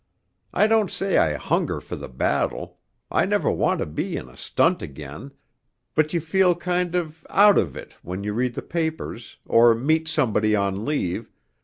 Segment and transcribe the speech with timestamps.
[0.51, 2.79] I don't say I hunger for the battle,
[3.11, 5.29] I never want to be in a "stunt" again...
[5.93, 10.07] but you feel kind of "out of it" when you read the papers, or meet
[10.07, 11.31] somebody on leave